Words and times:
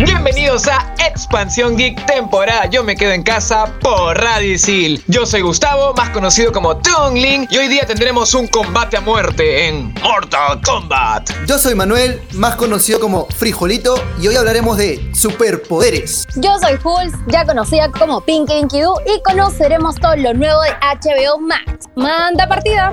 Bienvenidos 0.00 0.68
a 0.68 0.94
Expansión 1.04 1.76
Geek 1.76 2.06
temporada 2.06 2.66
Yo 2.66 2.84
me 2.84 2.94
quedo 2.94 3.10
en 3.10 3.24
casa 3.24 3.66
por 3.80 4.16
Radio 4.16 4.54
Isil. 4.54 5.02
Yo 5.08 5.26
soy 5.26 5.40
Gustavo, 5.40 5.92
más 5.94 6.10
conocido 6.10 6.52
como 6.52 6.76
Tongling, 6.76 7.48
y 7.50 7.58
hoy 7.58 7.66
día 7.66 7.84
tendremos 7.84 8.32
un 8.34 8.46
combate 8.46 8.96
a 8.96 9.00
muerte 9.00 9.66
en 9.66 9.92
Mortal 9.94 10.60
Kombat. 10.64 11.30
Yo 11.48 11.58
soy 11.58 11.74
Manuel, 11.74 12.22
más 12.34 12.54
conocido 12.54 13.00
como 13.00 13.26
Frijolito, 13.26 14.00
y 14.20 14.28
hoy 14.28 14.36
hablaremos 14.36 14.76
de 14.76 15.10
superpoderes. 15.12 16.28
Yo 16.36 16.56
soy 16.60 16.78
Hulz, 16.80 17.14
ya 17.26 17.44
conocida 17.44 17.90
como 17.90 18.20
Pinky 18.20 18.52
Inkidu, 18.52 18.94
y 19.04 19.20
conoceremos 19.22 19.96
todo 19.96 20.14
lo 20.14 20.32
nuevo 20.32 20.60
de 20.62 20.70
HBO 20.70 21.40
Max. 21.40 21.88
Manda 21.96 22.46
partida. 22.46 22.92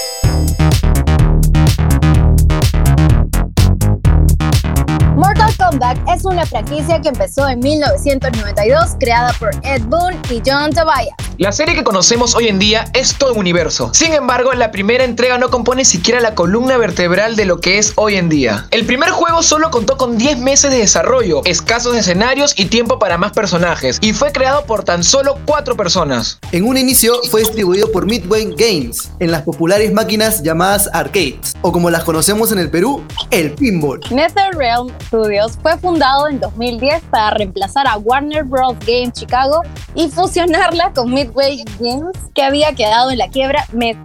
Es 6.13 6.25
una 6.25 6.45
franquicia 6.45 6.99
que 6.99 7.09
empezó 7.09 7.47
en 7.47 7.59
1992, 7.59 8.97
creada 8.99 9.31
por 9.39 9.51
Ed 9.63 9.81
Boon 9.85 10.13
y 10.29 10.41
John 10.45 10.71
Tobias. 10.71 11.30
La 11.37 11.51
serie 11.51 11.75
que 11.75 11.83
conocemos 11.83 12.35
hoy 12.35 12.47
en 12.47 12.59
día 12.59 12.85
es 12.93 13.15
todo 13.15 13.33
un 13.33 13.39
universo. 13.39 13.91
Sin 13.93 14.13
embargo, 14.13 14.53
la 14.53 14.71
primera 14.71 15.03
entrega 15.03 15.37
no 15.37 15.49
compone 15.49 15.85
siquiera 15.85 16.19
la 16.19 16.35
columna 16.35 16.77
vertebral 16.77 17.35
de 17.35 17.45
lo 17.45 17.59
que 17.59 17.77
es 17.77 17.93
hoy 17.95 18.15
en 18.15 18.29
día. 18.29 18.67
El 18.71 18.85
primer 18.85 19.09
juego 19.09 19.41
solo 19.41 19.71
contó 19.71 19.97
con 19.97 20.17
10 20.17 20.39
meses 20.39 20.71
de 20.71 20.77
desarrollo, 20.77 21.41
escasos 21.45 21.95
escenarios 21.95 22.53
y 22.57 22.65
tiempo 22.65 22.99
para 22.99 23.17
más 23.17 23.31
personajes, 23.31 23.97
y 24.01 24.13
fue 24.13 24.31
creado 24.31 24.65
por 24.65 24.83
tan 24.83 25.03
solo 25.03 25.37
4 25.45 25.75
personas. 25.75 26.39
En 26.51 26.67
un 26.67 26.77
inicio 26.77 27.13
fue 27.29 27.41
distribuido 27.41 27.91
por 27.91 28.05
Midway 28.05 28.53
Games, 28.55 29.11
en 29.19 29.31
las 29.31 29.41
populares 29.41 29.91
máquinas 29.93 30.43
llamadas 30.43 30.89
arcades, 30.93 31.55
o 31.61 31.71
como 31.71 31.89
las 31.89 32.03
conocemos 32.03 32.51
en 32.51 32.59
el 32.59 32.69
Perú, 32.69 33.03
el 33.31 33.51
pinball. 33.53 34.01
NetherRealm 34.11 34.91
Studios 35.07 35.57
fue 35.61 35.77
fundado 35.77 36.27
en 36.27 36.39
2010 36.39 37.03
para 37.09 37.31
reemplazar 37.31 37.87
a 37.87 37.97
Warner 37.97 38.43
Bros. 38.43 38.75
Games 38.85 39.13
Chicago 39.13 39.61
y 39.95 40.09
fusionarla 40.09 40.91
con 40.93 41.11
Games, 41.25 42.17
que 42.33 42.43
había 42.43 42.73
quedado 42.73 43.11
en 43.11 43.17
la 43.17 43.27
quiebra 43.27 43.65
mes. 43.71 43.97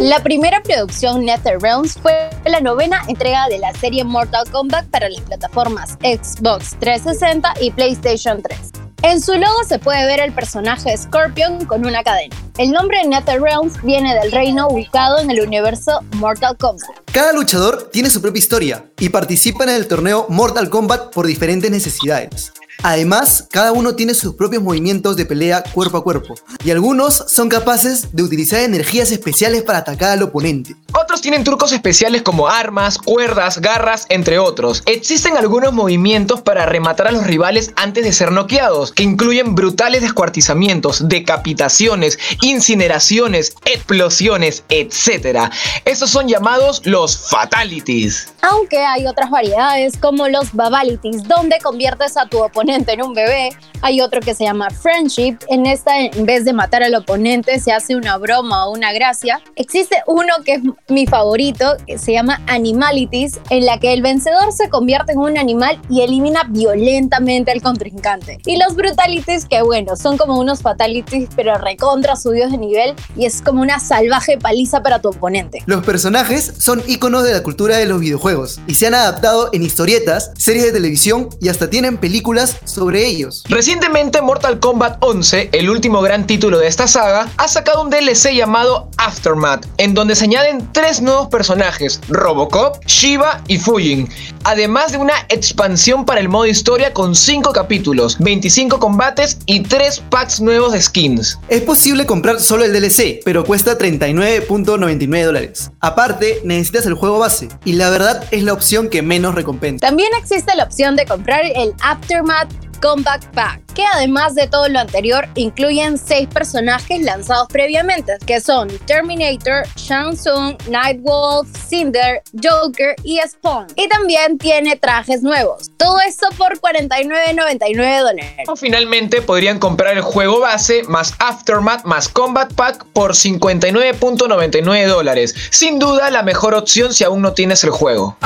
La 0.00 0.22
primera 0.22 0.62
producción 0.62 1.24
NetherRealms 1.24 1.94
fue 1.94 2.30
la 2.46 2.60
novena 2.60 3.02
entrega 3.08 3.48
de 3.48 3.58
la 3.58 3.72
serie 3.74 4.04
Mortal 4.04 4.48
Kombat 4.50 4.86
para 4.86 5.08
las 5.08 5.20
plataformas 5.22 5.98
Xbox 6.02 6.76
360 6.78 7.54
y 7.60 7.70
PlayStation 7.72 8.40
3. 8.42 8.72
En 9.02 9.20
su 9.20 9.32
logo 9.32 9.64
se 9.66 9.80
puede 9.80 10.06
ver 10.06 10.20
el 10.20 10.32
personaje 10.32 10.96
Scorpion 10.96 11.66
con 11.66 11.84
una 11.84 12.04
cadena. 12.04 12.36
El 12.56 12.70
nombre 12.70 13.04
NetherRealms 13.04 13.82
viene 13.82 14.14
del 14.14 14.30
reino 14.30 14.68
ubicado 14.68 15.18
en 15.18 15.30
el 15.30 15.40
universo 15.40 16.00
Mortal 16.14 16.56
Kombat. 16.56 16.88
Cada 17.12 17.32
luchador 17.32 17.90
tiene 17.90 18.10
su 18.10 18.22
propia 18.22 18.38
historia 18.38 18.84
y 19.00 19.08
participa 19.08 19.64
en 19.64 19.70
el 19.70 19.88
torneo 19.88 20.26
Mortal 20.28 20.70
Kombat 20.70 21.12
por 21.12 21.26
diferentes 21.26 21.70
necesidades. 21.70 22.52
Además, 22.82 23.46
cada 23.50 23.70
uno 23.72 23.94
tiene 23.94 24.12
sus 24.12 24.34
propios 24.34 24.62
movimientos 24.62 25.16
de 25.16 25.24
pelea 25.24 25.62
cuerpo 25.62 25.98
a 25.98 26.04
cuerpo, 26.04 26.34
y 26.64 26.70
algunos 26.72 27.14
son 27.28 27.48
capaces 27.48 28.08
de 28.12 28.22
utilizar 28.24 28.60
energías 28.60 29.12
especiales 29.12 29.62
para 29.62 29.78
atacar 29.78 30.10
al 30.10 30.22
oponente. 30.22 30.74
Otros 30.92 31.20
tienen 31.20 31.44
trucos 31.44 31.72
especiales 31.72 32.22
como 32.22 32.48
armas, 32.48 32.98
cuerdas, 32.98 33.60
garras, 33.60 34.06
entre 34.08 34.38
otros. 34.38 34.82
Existen 34.86 35.36
algunos 35.36 35.72
movimientos 35.72 36.42
para 36.42 36.66
rematar 36.66 37.08
a 37.08 37.12
los 37.12 37.26
rivales 37.26 37.72
antes 37.76 38.04
de 38.04 38.12
ser 38.12 38.32
noqueados, 38.32 38.90
que 38.92 39.04
incluyen 39.04 39.54
brutales 39.54 40.02
descuartizamientos, 40.02 41.08
decapitaciones, 41.08 42.18
incineraciones, 42.42 43.54
explosiones, 43.64 44.64
etc. 44.70 45.50
Estos 45.84 46.10
son 46.10 46.26
llamados 46.26 46.84
los 46.84 47.16
fatalities. 47.16 48.32
Aunque 48.42 48.78
hay 48.78 49.06
otras 49.06 49.30
variedades 49.30 49.96
como 49.96 50.28
los 50.28 50.52
Babalities, 50.52 51.22
donde 51.24 51.58
conviertes 51.60 52.16
a 52.16 52.26
tu 52.26 52.42
oponente 52.42 52.61
en 52.68 53.02
un 53.02 53.14
bebé. 53.14 53.50
Hay 53.80 54.00
otro 54.00 54.20
que 54.20 54.34
se 54.34 54.44
llama 54.44 54.70
Friendship. 54.70 55.38
En 55.48 55.66
esta, 55.66 55.98
en 55.98 56.24
vez 56.24 56.44
de 56.44 56.52
matar 56.52 56.82
al 56.82 56.94
oponente, 56.94 57.58
se 57.58 57.72
hace 57.72 57.96
una 57.96 58.16
broma 58.18 58.66
o 58.66 58.72
una 58.72 58.92
gracia. 58.92 59.40
Existe 59.56 59.96
uno 60.06 60.32
que 60.44 60.54
es 60.54 60.62
mi 60.88 61.06
favorito, 61.06 61.76
que 61.86 61.98
se 61.98 62.12
llama 62.12 62.40
Animalities, 62.46 63.40
en 63.50 63.66
la 63.66 63.78
que 63.78 63.92
el 63.92 64.02
vencedor 64.02 64.52
se 64.52 64.68
convierte 64.68 65.12
en 65.12 65.18
un 65.18 65.36
animal 65.36 65.80
y 65.90 66.02
elimina 66.02 66.44
violentamente 66.48 67.50
al 67.50 67.60
contrincante. 67.60 68.38
Y 68.46 68.56
los 68.58 68.76
Brutalities, 68.76 69.46
que 69.46 69.62
bueno, 69.62 69.96
son 69.96 70.16
como 70.16 70.38
unos 70.38 70.62
Fatalities, 70.62 71.28
pero 71.34 71.58
recontra 71.58 72.14
subidos 72.14 72.52
de 72.52 72.58
nivel 72.58 72.94
y 73.16 73.26
es 73.26 73.42
como 73.42 73.62
una 73.62 73.80
salvaje 73.80 74.38
paliza 74.38 74.82
para 74.82 75.00
tu 75.00 75.08
oponente. 75.08 75.62
Los 75.66 75.84
personajes 75.84 76.54
son 76.58 76.82
íconos 76.86 77.24
de 77.24 77.32
la 77.32 77.42
cultura 77.42 77.76
de 77.78 77.86
los 77.86 78.00
videojuegos 78.00 78.60
y 78.66 78.74
se 78.74 78.86
han 78.86 78.94
adaptado 78.94 79.50
en 79.52 79.62
historietas, 79.62 80.30
series 80.36 80.64
de 80.64 80.72
televisión 80.72 81.28
y 81.40 81.48
hasta 81.48 81.68
tienen 81.68 81.98
películas 81.98 82.51
sobre 82.64 83.06
ellos. 83.06 83.44
Recientemente 83.48 84.20
Mortal 84.20 84.60
Kombat 84.60 84.98
11, 85.00 85.50
el 85.52 85.70
último 85.70 86.02
gran 86.02 86.26
título 86.26 86.58
de 86.58 86.66
esta 86.66 86.86
saga, 86.86 87.28
ha 87.36 87.48
sacado 87.48 87.82
un 87.82 87.90
DLC 87.90 88.32
llamado 88.34 88.88
Aftermath, 88.98 89.66
en 89.78 89.94
donde 89.94 90.14
se 90.14 90.24
añaden 90.24 90.68
tres 90.72 91.00
nuevos 91.00 91.28
personajes, 91.28 92.00
Robocop, 92.08 92.84
Shiva 92.86 93.42
y 93.48 93.58
Fujin, 93.58 94.08
además 94.44 94.92
de 94.92 94.98
una 94.98 95.14
expansión 95.28 96.04
para 96.04 96.20
el 96.20 96.28
modo 96.28 96.46
historia 96.46 96.92
con 96.92 97.14
5 97.14 97.52
capítulos, 97.52 98.18
25 98.18 98.78
combates 98.78 99.38
y 99.46 99.60
3 99.60 100.02
packs 100.10 100.40
nuevos 100.40 100.72
de 100.72 100.82
skins. 100.82 101.38
Es 101.48 101.62
posible 101.62 102.06
comprar 102.06 102.40
solo 102.40 102.64
el 102.64 102.72
DLC, 102.72 103.20
pero 103.24 103.44
cuesta 103.44 103.78
39.99 103.78 105.24
dólares. 105.24 105.70
Aparte, 105.80 106.40
necesitas 106.44 106.86
el 106.86 106.94
juego 106.94 107.18
base, 107.18 107.48
y 107.64 107.74
la 107.74 107.90
verdad 107.90 108.24
es 108.30 108.42
la 108.42 108.52
opción 108.52 108.88
que 108.88 109.02
menos 109.02 109.34
recompensa. 109.34 109.86
También 109.86 110.10
existe 110.18 110.54
la 110.56 110.64
opción 110.64 110.96
de 110.96 111.06
comprar 111.06 111.44
el 111.44 111.74
Aftermath 111.80 112.41
Combat 112.82 113.22
Pack, 113.32 113.71
que 113.74 113.84
además 113.94 114.34
de 114.34 114.46
todo 114.46 114.68
lo 114.68 114.80
anterior 114.80 115.28
incluyen 115.34 115.98
seis 115.98 116.28
personajes 116.28 117.02
lanzados 117.02 117.48
previamente, 117.48 118.18
que 118.26 118.40
son 118.40 118.68
Terminator, 118.86 119.66
Shang 119.76 120.16
Tsung, 120.16 120.56
Nightwolf, 120.68 121.48
Cinder, 121.68 122.22
Joker 122.42 122.94
y 123.02 123.20
Spawn. 123.26 123.66
Y 123.76 123.88
también 123.88 124.38
tiene 124.38 124.76
trajes 124.76 125.22
nuevos. 125.22 125.70
Todo 125.76 125.98
esto 126.06 126.28
por 126.36 126.58
49.99 126.60 128.00
dólares. 128.00 128.48
O 128.48 128.56
finalmente 128.56 129.22
podrían 129.22 129.58
comprar 129.58 129.96
el 129.96 130.02
juego 130.02 130.40
base 130.40 130.82
más 130.84 131.14
Aftermath 131.18 131.84
más 131.84 132.08
Combat 132.08 132.52
Pack 132.52 132.84
por 132.92 133.12
59.99 133.12 134.86
dólares. 134.86 135.34
Sin 135.50 135.78
duda 135.78 136.10
la 136.10 136.22
mejor 136.22 136.54
opción 136.54 136.92
si 136.92 137.04
aún 137.04 137.22
no 137.22 137.32
tienes 137.32 137.64
el 137.64 137.70
juego. 137.70 138.16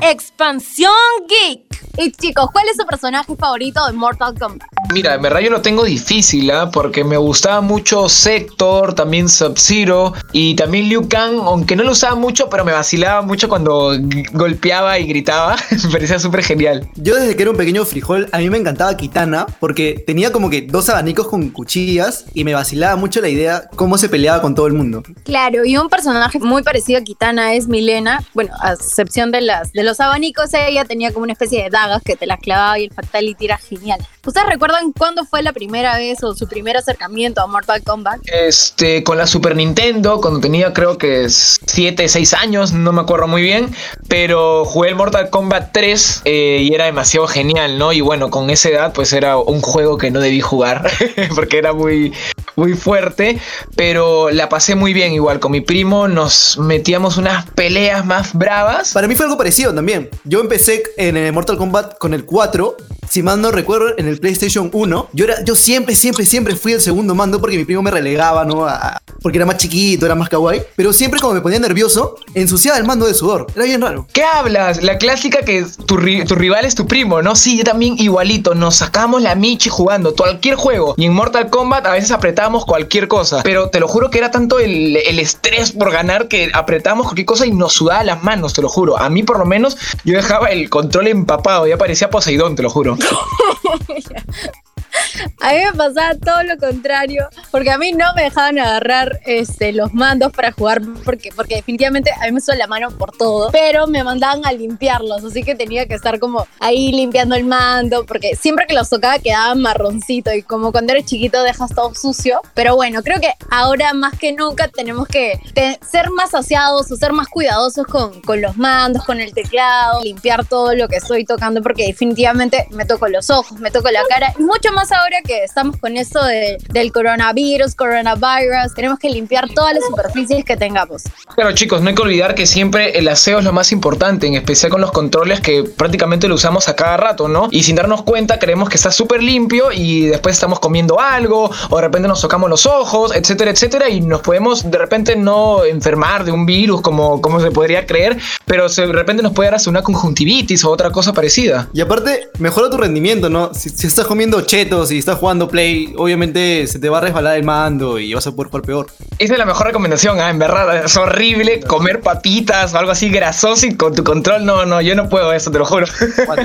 Expansión 0.00 0.92
Geek. 1.28 1.74
Y 1.96 2.10
chicos, 2.12 2.48
¿cuál 2.52 2.68
es 2.68 2.76
su 2.76 2.84
personaje 2.94 3.34
favorito 3.34 3.84
de 3.86 3.92
Mortal 3.92 4.38
Kombat? 4.38 4.68
Mira, 4.92 5.14
en 5.14 5.22
verdad 5.22 5.40
yo 5.40 5.50
lo 5.50 5.60
tengo 5.60 5.82
difícil, 5.82 6.48
¿ah? 6.52 6.70
porque 6.70 7.02
me 7.02 7.16
gustaba 7.16 7.60
mucho 7.60 8.08
Sector, 8.08 8.94
también 8.94 9.28
Sub-Zero 9.28 10.12
y 10.30 10.54
también 10.54 10.88
Liu 10.88 11.08
Kang, 11.08 11.40
aunque 11.42 11.74
no 11.74 11.82
lo 11.82 11.90
usaba 11.90 12.14
mucho, 12.14 12.48
pero 12.48 12.64
me 12.64 12.70
vacilaba 12.70 13.22
mucho 13.22 13.48
cuando 13.48 13.92
golpeaba 14.32 15.00
y 15.00 15.06
gritaba. 15.06 15.56
me 15.70 15.90
parecía 15.90 16.20
súper 16.20 16.44
genial. 16.44 16.88
Yo 16.94 17.16
desde 17.16 17.34
que 17.34 17.42
era 17.42 17.50
un 17.50 17.56
pequeño 17.56 17.84
frijol, 17.84 18.28
a 18.30 18.38
mí 18.38 18.48
me 18.48 18.58
encantaba 18.58 18.96
Kitana 18.96 19.46
porque 19.58 20.04
tenía 20.06 20.30
como 20.30 20.48
que 20.48 20.62
dos 20.62 20.88
abanicos 20.88 21.26
con 21.26 21.48
cuchillas 21.50 22.26
y 22.32 22.44
me 22.44 22.54
vacilaba 22.54 22.94
mucho 22.94 23.20
la 23.20 23.28
idea 23.28 23.68
cómo 23.74 23.98
se 23.98 24.08
peleaba 24.08 24.40
con 24.40 24.54
todo 24.54 24.68
el 24.68 24.74
mundo. 24.74 25.02
Claro, 25.24 25.64
y 25.64 25.76
un 25.76 25.88
personaje 25.88 26.38
muy 26.38 26.62
parecido 26.62 27.00
a 27.00 27.02
Kitana 27.02 27.54
es 27.54 27.66
Milena. 27.66 28.22
Bueno, 28.34 28.52
a 28.60 28.74
excepción 28.74 29.32
de, 29.32 29.40
las, 29.40 29.72
de 29.72 29.82
los 29.82 29.98
abanicos, 29.98 30.54
ella 30.54 30.84
tenía 30.84 31.12
como 31.12 31.24
una 31.24 31.32
especie 31.32 31.64
de 31.64 31.70
dagas 31.70 32.02
que 32.04 32.14
te 32.14 32.26
las 32.26 32.38
clavaba 32.38 32.78
y 32.78 32.83
el 32.84 32.92
Fatality 32.92 33.46
era 33.46 33.58
genial. 33.58 34.00
¿Ustedes 34.26 34.46
recuerdan 34.48 34.92
cuándo 34.92 35.26
fue 35.26 35.42
la 35.42 35.52
primera 35.52 35.98
vez 35.98 36.22
o 36.24 36.34
su 36.34 36.48
primer 36.48 36.78
acercamiento 36.78 37.42
a 37.42 37.46
Mortal 37.46 37.82
Kombat? 37.82 38.20
Este, 38.24 39.04
con 39.04 39.18
la 39.18 39.26
Super 39.26 39.54
Nintendo, 39.54 40.18
cuando 40.22 40.40
tenía 40.40 40.72
creo 40.72 40.96
que 40.96 41.26
7, 41.28 42.08
6 42.08 42.32
años, 42.32 42.72
no 42.72 42.92
me 42.92 43.02
acuerdo 43.02 43.28
muy 43.28 43.42
bien, 43.42 43.68
pero 44.08 44.64
jugué 44.64 44.88
el 44.88 44.94
Mortal 44.94 45.28
Kombat 45.28 45.72
3 45.72 46.22
eh, 46.24 46.60
y 46.62 46.74
era 46.74 46.86
demasiado 46.86 47.26
genial, 47.26 47.78
¿no? 47.78 47.92
Y 47.92 48.00
bueno, 48.00 48.30
con 48.30 48.48
esa 48.48 48.70
edad 48.70 48.92
pues 48.94 49.12
era 49.12 49.36
un 49.36 49.60
juego 49.60 49.98
que 49.98 50.10
no 50.10 50.20
debí 50.20 50.40
jugar 50.40 50.90
porque 51.34 51.58
era 51.58 51.74
muy, 51.74 52.14
muy 52.56 52.72
fuerte, 52.72 53.38
pero 53.76 54.30
la 54.30 54.48
pasé 54.48 54.74
muy 54.74 54.94
bien 54.94 55.12
igual. 55.12 55.38
Con 55.38 55.52
mi 55.52 55.60
primo 55.60 56.08
nos 56.08 56.56
metíamos 56.56 57.18
unas 57.18 57.44
peleas 57.50 58.06
más 58.06 58.32
bravas. 58.32 58.94
Para 58.94 59.06
mí 59.06 59.16
fue 59.16 59.26
algo 59.26 59.36
parecido 59.36 59.74
también. 59.74 60.08
Yo 60.24 60.40
empecé 60.40 60.82
en 60.96 61.18
el 61.18 61.32
Mortal 61.34 61.58
Kombat 61.58 61.98
con 61.98 62.14
el 62.14 62.24
4. 62.24 62.76
Si 63.08 63.22
mal 63.22 63.40
no 63.40 63.50
recuerdo, 63.50 63.96
en 63.98 64.08
el 64.08 64.13
PlayStation 64.20 64.70
1. 64.72 65.08
Yo, 65.12 65.24
era, 65.24 65.44
yo 65.44 65.54
siempre, 65.54 65.94
siempre, 65.94 66.24
siempre 66.26 66.56
fui 66.56 66.72
el 66.72 66.80
segundo 66.80 67.14
mando 67.14 67.40
porque 67.40 67.56
mi 67.56 67.64
primo 67.64 67.82
me 67.82 67.90
relegaba, 67.90 68.44
¿no? 68.44 68.66
A- 68.66 69.00
porque 69.22 69.38
era 69.38 69.46
más 69.46 69.56
chiquito, 69.56 70.04
era 70.04 70.14
más 70.14 70.28
kawaii. 70.28 70.62
Pero 70.76 70.92
siempre 70.92 71.18
cuando 71.20 71.36
me 71.36 71.40
ponía 71.40 71.58
nervioso, 71.58 72.16
ensuciaba 72.34 72.76
el 72.78 72.84
mando 72.84 73.06
de 73.06 73.14
sudor. 73.14 73.46
Era 73.54 73.64
bien 73.64 73.80
raro. 73.80 74.06
¿Qué 74.12 74.22
hablas? 74.22 74.82
La 74.82 74.98
clásica 74.98 75.40
que 75.40 75.64
tu, 75.86 75.96
ri- 75.96 76.26
tu 76.26 76.34
rival 76.34 76.64
es 76.66 76.74
tu 76.74 76.86
primo, 76.86 77.22
¿no? 77.22 77.34
Sí, 77.34 77.56
yo 77.56 77.64
también 77.64 77.96
igualito. 77.98 78.54
Nos 78.54 78.76
sacamos 78.76 79.22
la 79.22 79.34
michi 79.34 79.70
jugando 79.70 80.14
cualquier 80.14 80.56
juego. 80.56 80.94
Y 80.98 81.06
en 81.06 81.14
Mortal 81.14 81.48
Kombat 81.48 81.86
a 81.86 81.92
veces 81.92 82.10
apretábamos 82.10 82.66
cualquier 82.66 83.08
cosa. 83.08 83.40
Pero 83.42 83.70
te 83.70 83.80
lo 83.80 83.88
juro 83.88 84.10
que 84.10 84.18
era 84.18 84.30
tanto 84.30 84.58
el, 84.58 84.96
el 84.96 85.18
estrés 85.18 85.72
por 85.72 85.90
ganar 85.90 86.28
que 86.28 86.50
apretábamos 86.52 87.06
cualquier 87.06 87.26
cosa 87.26 87.46
y 87.46 87.50
nos 87.52 87.72
sudaba 87.72 88.04
las 88.04 88.22
manos, 88.22 88.52
te 88.52 88.60
lo 88.60 88.68
juro. 88.68 88.98
A 88.98 89.08
mí 89.08 89.22
por 89.22 89.38
lo 89.38 89.46
menos 89.46 89.76
yo 90.04 90.14
dejaba 90.16 90.48
el 90.50 90.68
control 90.68 91.06
empapado. 91.08 91.66
Ya 91.66 91.78
parecía 91.78 92.10
Poseidón, 92.10 92.56
te 92.56 92.62
lo 92.62 92.68
juro. 92.68 92.98
yeah. 94.10 95.26
A 95.44 95.52
mí 95.52 95.58
me 95.58 95.72
pasaba 95.72 96.14
todo 96.14 96.42
lo 96.42 96.56
contrario, 96.56 97.28
porque 97.50 97.70
a 97.70 97.76
mí 97.76 97.92
no 97.92 98.06
me 98.16 98.22
dejaban 98.22 98.58
agarrar 98.58 99.20
este, 99.26 99.74
los 99.74 99.92
mandos 99.92 100.32
para 100.32 100.52
jugar, 100.52 100.80
porque, 101.04 101.32
porque 101.36 101.56
definitivamente 101.56 102.10
a 102.12 102.24
mí 102.24 102.32
me 102.32 102.40
suena 102.40 102.60
la 102.60 102.66
mano 102.66 102.90
por 102.90 103.14
todo, 103.14 103.50
pero 103.52 103.86
me 103.86 104.02
mandaban 104.02 104.40
a 104.46 104.52
limpiarlos, 104.52 105.22
así 105.22 105.42
que 105.42 105.54
tenía 105.54 105.84
que 105.84 105.92
estar 105.92 106.18
como 106.18 106.46
ahí 106.60 106.92
limpiando 106.92 107.34
el 107.34 107.44
mando, 107.44 108.06
porque 108.06 108.36
siempre 108.36 108.66
que 108.66 108.72
los 108.72 108.88
tocaba 108.88 109.18
quedaban 109.18 109.60
marroncito 109.60 110.32
y 110.32 110.42
como 110.42 110.72
cuando 110.72 110.94
eres 110.94 111.04
chiquito 111.04 111.42
dejas 111.42 111.74
todo 111.74 111.94
sucio. 111.94 112.40
Pero 112.54 112.74
bueno, 112.76 113.02
creo 113.02 113.20
que 113.20 113.34
ahora 113.50 113.92
más 113.92 114.18
que 114.18 114.32
nunca 114.32 114.68
tenemos 114.68 115.06
que 115.08 115.38
ser 115.86 116.08
más 116.08 116.34
aseados 116.34 116.90
o 116.90 116.96
ser 116.96 117.12
más 117.12 117.28
cuidadosos 117.28 117.86
con, 117.86 118.22
con 118.22 118.40
los 118.40 118.56
mandos, 118.56 119.04
con 119.04 119.20
el 119.20 119.34
teclado, 119.34 120.02
limpiar 120.02 120.46
todo 120.46 120.74
lo 120.74 120.88
que 120.88 120.96
estoy 120.96 121.26
tocando, 121.26 121.60
porque 121.60 121.84
definitivamente 121.84 122.66
me 122.70 122.86
toco 122.86 123.08
los 123.08 123.28
ojos, 123.28 123.60
me 123.60 123.70
toco 123.70 123.90
la 123.90 124.00
cara, 124.08 124.32
y 124.38 124.42
mucho 124.42 124.72
más 124.72 124.90
ahora 124.90 125.20
que 125.22 125.33
estamos 125.42 125.76
con 125.78 125.96
esto 125.96 126.22
de- 126.24 126.58
del 126.72 126.92
coronavirus, 126.92 127.74
coronavirus, 127.74 128.74
tenemos 128.74 128.98
que 128.98 129.08
limpiar 129.08 129.48
todas 129.54 129.74
las 129.74 129.84
superficies 129.84 130.44
que 130.44 130.56
tengamos. 130.56 131.02
Pero 131.36 131.52
chicos, 131.52 131.80
no 131.82 131.88
hay 131.88 131.94
que 131.94 132.02
olvidar 132.02 132.34
que 132.34 132.46
siempre 132.46 132.98
el 132.98 133.08
aseo 133.08 133.38
es 133.38 133.44
lo 133.44 133.52
más 133.52 133.72
importante, 133.72 134.26
en 134.26 134.34
especial 134.34 134.70
con 134.70 134.80
los 134.80 134.92
controles 134.92 135.40
que 135.40 135.64
prácticamente 135.64 136.28
lo 136.28 136.34
usamos 136.34 136.68
a 136.68 136.76
cada 136.76 136.96
rato, 136.96 137.28
¿no? 137.28 137.48
Y 137.50 137.62
sin 137.62 137.76
darnos 137.76 138.02
cuenta 138.02 138.38
creemos 138.38 138.68
que 138.68 138.76
está 138.76 138.90
súper 138.92 139.22
limpio 139.22 139.72
y 139.72 140.02
después 140.06 140.34
estamos 140.36 140.60
comiendo 140.60 141.00
algo 141.00 141.50
o 141.70 141.76
de 141.76 141.82
repente 141.82 142.08
nos 142.08 142.20
tocamos 142.20 142.48
los 142.50 142.66
ojos, 142.66 143.14
etcétera, 143.14 143.50
etcétera, 143.50 143.88
y 143.88 144.00
nos 144.00 144.20
podemos 144.20 144.70
de 144.70 144.78
repente 144.78 145.16
no 145.16 145.64
enfermar 145.64 146.24
de 146.24 146.32
un 146.32 146.46
virus 146.46 146.80
como, 146.82 147.20
como 147.20 147.40
se 147.40 147.50
podría 147.50 147.86
creer, 147.86 148.18
pero 148.44 148.68
se- 148.68 148.86
de 148.86 148.92
repente 148.92 149.22
nos 149.22 149.32
puede 149.32 149.48
dar 149.48 149.56
hasta 149.56 149.70
una 149.70 149.82
conjuntivitis 149.82 150.64
o 150.64 150.70
otra 150.70 150.90
cosa 150.90 151.12
parecida. 151.12 151.68
Y 151.72 151.80
aparte, 151.80 152.28
mejora 152.38 152.68
tu 152.70 152.76
rendimiento, 152.76 153.28
¿no? 153.30 153.52
Si, 153.54 153.70
si 153.70 153.86
estás 153.86 154.06
comiendo 154.06 154.40
chetos 154.42 154.90
y 154.92 154.98
estás 154.98 155.13
jugando 155.14 155.48
Play, 155.48 155.94
obviamente 155.96 156.66
se 156.66 156.78
te 156.78 156.88
va 156.88 156.98
a 156.98 157.00
resbalar 157.00 157.36
el 157.36 157.44
mando 157.44 157.98
y 157.98 158.14
vas 158.14 158.26
a 158.26 158.32
poder 158.32 158.50
jugar 158.50 158.62
peor. 158.64 158.86
Esa 159.18 159.32
es 159.34 159.38
la 159.38 159.46
mejor 159.46 159.66
recomendación, 159.66 160.20
ah, 160.20 160.30
en 160.30 160.38
verdad, 160.38 160.84
es 160.84 160.96
horrible 160.96 161.60
comer 161.60 162.00
papitas 162.00 162.74
o 162.74 162.78
algo 162.78 162.92
así 162.92 163.08
grasoso 163.08 163.66
y 163.66 163.76
con 163.76 163.94
tu 163.94 164.04
control, 164.04 164.44
no, 164.44 164.64
no, 164.66 164.80
yo 164.80 164.94
no 164.94 165.08
puedo 165.08 165.32
eso, 165.32 165.50
te 165.50 165.58
lo 165.58 165.64
juro. 165.64 165.86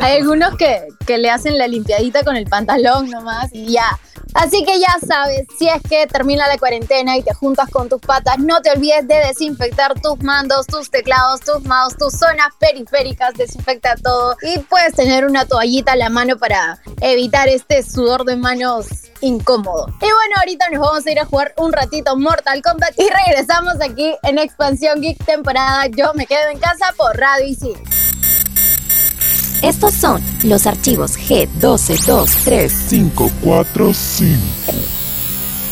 Hay 0.01 0.17
algunos 0.17 0.55
que, 0.55 0.87
que 1.05 1.17
le 1.17 1.29
hacen 1.29 1.57
la 1.57 1.67
limpiadita 1.67 2.23
con 2.23 2.35
el 2.35 2.45
pantalón 2.45 3.09
nomás 3.09 3.49
y 3.53 3.73
ya. 3.73 3.99
Así 4.33 4.63
que 4.63 4.79
ya 4.79 4.95
sabes, 5.05 5.47
si 5.57 5.67
es 5.67 5.81
que 5.89 6.05
termina 6.07 6.47
la 6.47 6.57
cuarentena 6.57 7.17
y 7.17 7.23
te 7.23 7.33
juntas 7.33 7.69
con 7.69 7.89
tus 7.89 7.99
patas, 7.99 8.37
no 8.37 8.61
te 8.61 8.71
olvides 8.71 9.07
de 9.07 9.15
desinfectar 9.15 9.99
tus 9.99 10.21
mandos, 10.21 10.67
tus 10.67 10.89
teclados, 10.89 11.41
tus 11.41 11.63
mouse, 11.65 11.97
tus 11.97 12.13
zonas 12.13 12.49
periféricas, 12.59 13.33
desinfecta 13.33 13.95
todo 13.95 14.35
y 14.41 14.59
puedes 14.59 14.93
tener 14.93 15.25
una 15.25 15.45
toallita 15.45 15.93
a 15.93 15.95
la 15.95 16.09
mano 16.09 16.37
para 16.37 16.79
evitar 17.01 17.47
este 17.47 17.83
sudor 17.83 18.23
de 18.25 18.35
manos 18.35 18.87
incómodo. 19.21 19.87
Y 19.87 19.99
bueno, 19.99 20.35
ahorita 20.37 20.69
nos 20.69 20.81
vamos 20.81 21.05
a 21.05 21.11
ir 21.11 21.19
a 21.19 21.25
jugar 21.25 21.53
un 21.57 21.73
ratito 21.73 22.15
Mortal 22.15 22.61
Kombat 22.61 22.93
y 22.97 23.09
regresamos 23.09 23.75
aquí 23.81 24.15
en 24.23 24.37
Expansión 24.37 25.01
Geek 25.01 25.23
temporada 25.25 25.87
Yo 25.87 26.13
me 26.13 26.25
quedo 26.25 26.49
en 26.49 26.59
casa 26.59 26.93
por 26.97 27.17
Radio 27.17 27.45
Isil. 27.45 27.77
Estos 29.61 29.93
son 29.93 30.23
los 30.43 30.65
archivos 30.67 31.17
G12235. 31.17 32.79
545. 32.89 34.39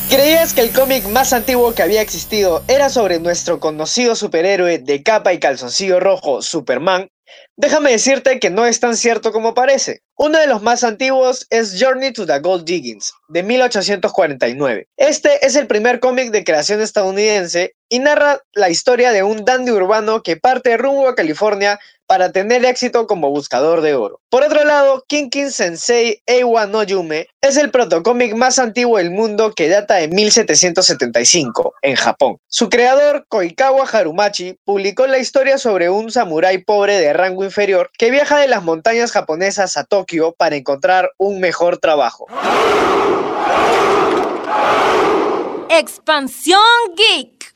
¿Creías 0.10 0.54
que 0.54 0.60
el 0.60 0.72
cómic 0.72 1.07
más 1.07 1.31
antiguo 1.31 1.74
que 1.74 1.84
había 1.84 2.01
existido 2.01 2.63
era 2.68 2.89
sobre 2.89 3.19
nuestro 3.19 3.62
conocido 3.62 4.16
superhéroe 4.16 4.80
de 4.80 5.04
capa 5.04 5.31
y 5.31 5.39
calzoncillo 5.39 6.01
rojo, 6.01 6.42
Superman? 6.42 7.10
Déjame 7.56 7.92
decirte 7.92 8.39
que 8.39 8.50
no 8.50 8.66
es 8.66 8.80
tan 8.80 8.95
cierto 8.95 9.31
como 9.31 9.54
parece. 9.54 10.01
Uno 10.18 10.38
de 10.38 10.48
los 10.48 10.62
más 10.62 10.84
antiguos 10.84 11.48
es 11.50 11.81
Journey 11.81 12.13
to 12.13 12.25
the 12.25 12.39
Gold 12.39 12.66
Diggings, 12.66 13.13
de 13.30 13.44
1849. 13.44 14.88
Este 14.98 15.45
es 15.45 15.56
el 15.56 15.68
primer 15.68 16.00
cómic 16.00 16.31
de 16.31 16.44
creación 16.44 16.81
estadounidense 16.81 17.74
y 17.89 18.00
narra 18.00 18.42
la 18.54 18.69
historia 18.69 19.12
de 19.12 19.24
un 19.24 19.44
dandy 19.45 19.72
urbano 19.72 20.24
que 20.24 20.38
parte 20.38 20.78
rumbo 20.78 21.07
a 21.07 21.16
California 21.16 21.80
para 22.07 22.31
tener 22.31 22.65
éxito 22.65 23.06
como 23.06 23.30
buscador 23.30 23.81
de 23.81 23.94
oro. 23.94 24.19
Por 24.30 24.44
otro 24.44 24.63
lado, 24.63 25.04
Kinkin 25.07 25.51
Sensei 25.51 26.21
Eiwa 26.25 26.65
no 26.65 26.83
Yume 26.83 27.27
es 27.42 27.57
el 27.57 27.69
protocómic 27.69 28.33
más 28.33 28.59
antiguo 28.59 28.98
del 28.98 29.12
mundo 29.12 29.54
que 29.54 29.69
data 29.69 29.95
de 29.95 30.07
1775, 30.07 31.74
en 31.81 31.95
Japón. 31.95 32.38
Su 32.48 32.69
creador, 32.69 33.25
Koikawa 33.27 33.86
Harumachi, 33.86 34.57
publicó 34.63 35.07
la 35.07 35.19
historia 35.19 35.57
sobre 35.57 35.89
un 35.89 36.12
samurái 36.12 36.59
pobre 36.59 37.00
de 37.00 37.13
rango 37.13 37.44
inferior 37.44 37.92
que 37.98 38.12
viaja 38.12 38.38
de 38.39 38.48
las 38.48 38.63
montañas 38.63 39.12
japonesas 39.12 39.77
a 39.77 39.83
Tokio 39.83 40.33
para 40.38 40.56
encontrar 40.56 41.12
un 41.18 41.39
mejor 41.39 41.77
trabajo. 41.77 42.27
Expansión 45.69 46.62
Geek. 46.95 47.53